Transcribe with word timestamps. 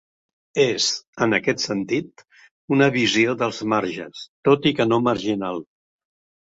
És, 0.61 0.87
en 1.25 1.37
aquest 1.37 1.61
sentit, 1.65 2.25
una 2.77 2.91
visió 2.99 3.39
dels 3.45 3.63
marges, 3.75 4.27
tot 4.51 4.69
i 4.73 4.75
que 4.81 4.93
no 4.93 5.03
marginal. 5.11 5.65